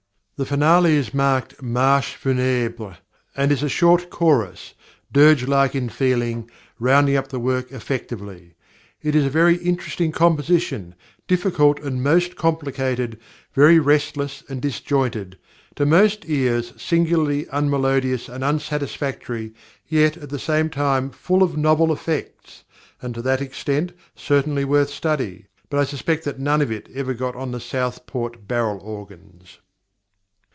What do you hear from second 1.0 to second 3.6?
marked "Marche Funèbre," and